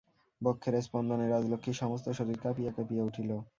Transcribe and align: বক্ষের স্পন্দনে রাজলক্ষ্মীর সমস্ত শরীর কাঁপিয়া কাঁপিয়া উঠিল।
বক্ষের 0.41 0.75
স্পন্দনে 0.81 1.25
রাজলক্ষ্মীর 1.27 1.79
সমস্ত 1.81 2.05
শরীর 2.17 2.37
কাঁপিয়া 2.43 2.71
কাঁপিয়া 2.71 3.07
উঠিল। 3.09 3.29